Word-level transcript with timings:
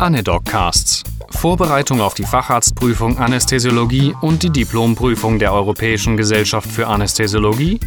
Anedoccasts. 0.00 1.04
Vorbereitung 1.28 2.00
auf 2.00 2.14
die 2.14 2.24
Facharztprüfung 2.24 3.18
Anästhesiologie 3.18 4.14
und 4.22 4.42
die 4.42 4.48
Diplomprüfung 4.48 5.38
der 5.38 5.52
Europäischen 5.52 6.16
Gesellschaft 6.16 6.70
für 6.70 6.86
Anästhesiologie. 6.86 7.78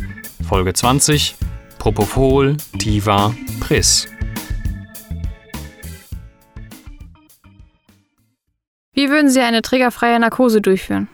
Folge 0.48 0.74
20. 0.74 1.36
Propofol, 1.80 2.58
Tiva, 2.78 3.34
Pris. 3.60 4.08
Wie 8.94 9.10
würden 9.10 9.32
Sie 9.32 9.42
eine 9.42 9.64
triggerfreie 9.64 10.20
Narkose 10.20 10.62
durchführen? 10.62 11.08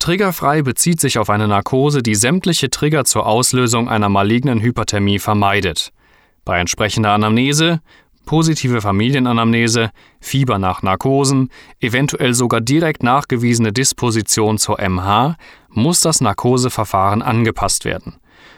Triggerfrei 0.00 0.60
bezieht 0.60 1.00
sich 1.00 1.16
auf 1.16 1.30
eine 1.30 1.48
Narkose, 1.48 2.02
die 2.02 2.14
sämtliche 2.14 2.68
Trigger 2.68 3.06
zur 3.06 3.24
Auslösung 3.24 3.88
einer 3.88 4.10
malignen 4.10 4.60
Hyperthermie 4.60 5.18
vermeidet. 5.18 5.92
Bei 6.44 6.58
entsprechender 6.58 7.12
Anamnese, 7.12 7.80
positive 8.24 8.80
Familienanamnese, 8.80 9.90
Fieber 10.20 10.58
nach 10.58 10.82
Narkosen, 10.82 11.50
eventuell 11.80 12.34
sogar 12.34 12.60
direkt 12.60 13.02
nachgewiesene 13.02 13.72
Disposition 13.72 14.58
zur 14.58 14.78
MH, 14.80 15.36
muss 15.68 16.00
das 16.00 16.20
Narkoseverfahren 16.20 17.22
angepasst 17.22 17.84
werden. 17.84 18.14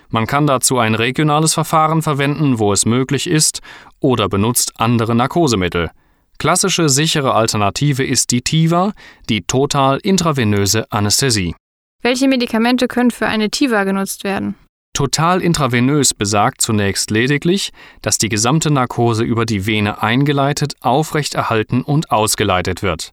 Man 0.09 0.27
kann 0.27 0.47
dazu 0.47 0.79
ein 0.79 0.95
regionales 0.95 1.55
Verfahren 1.55 2.03
verwenden, 2.03 2.59
wo 2.59 2.73
es 2.73 2.87
möglich 2.87 3.29
ist, 3.29 3.61
oder 4.01 4.29
benutzt 4.29 4.75
andere 4.77 5.15
Narkosemittel. 5.15 5.91
Klassische 6.39 6.89
sichere 6.89 7.35
Alternative 7.35 8.05
ist 8.05 8.31
die 8.31 8.43
TIVA, 8.43 8.93
die 9.29 9.43
total 9.43 9.99
intravenöse 9.99 10.91
Anästhesie. 10.91 11.55
Welche 12.03 12.29
Medikamente 12.29 12.87
können 12.87 13.11
für 13.11 13.27
eine 13.27 13.51
TIVA 13.51 13.85
genutzt 13.85 14.25
werden? 14.25 14.57
Total 14.95 15.43
intravenös 15.43 16.15
besagt 16.15 16.63
zunächst 16.63 17.11
lediglich, 17.11 17.73
dass 18.01 18.17
die 18.17 18.29
gesamte 18.29 18.71
Narkose 18.71 19.25
über 19.25 19.45
die 19.45 19.67
Vene 19.67 20.01
eingeleitet, 20.01 20.75
aufrechterhalten 20.81 21.83
und 21.83 22.13
ausgeleitet 22.13 22.83
wird. 22.83 23.13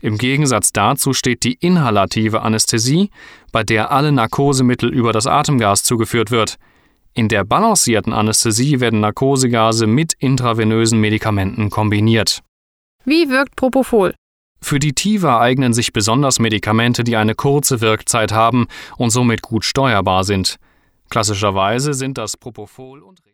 Im 0.00 0.16
Gegensatz 0.16 0.72
dazu 0.72 1.12
steht 1.12 1.44
die 1.44 1.52
inhalative 1.54 2.40
Anästhesie, 2.40 3.10
bei 3.52 3.62
der 3.62 3.90
alle 3.90 4.10
Narkosemittel 4.10 4.88
über 4.88 5.12
das 5.12 5.26
Atemgas 5.26 5.84
zugeführt 5.84 6.30
wird. 6.30 6.56
In 7.12 7.28
der 7.28 7.44
balancierten 7.44 8.14
Anästhesie 8.14 8.80
werden 8.80 9.00
Narkosegase 9.00 9.86
mit 9.86 10.14
intravenösen 10.14 10.98
Medikamenten 10.98 11.68
kombiniert. 11.68 12.42
Wie 13.04 13.28
wirkt 13.28 13.54
Propofol? 13.54 14.14
Für 14.62 14.78
die 14.78 14.94
TIVA 14.94 15.40
eignen 15.40 15.74
sich 15.74 15.92
besonders 15.92 16.38
Medikamente, 16.38 17.04
die 17.04 17.16
eine 17.16 17.34
kurze 17.34 17.82
Wirkzeit 17.82 18.32
haben 18.32 18.66
und 18.96 19.10
somit 19.10 19.42
gut 19.42 19.64
steuerbar 19.64 20.24
sind. 20.24 20.58
Klassischerweise 21.10 21.94
sind 21.94 22.18
das 22.18 22.36
Propofol 22.36 23.02
und 23.02 23.24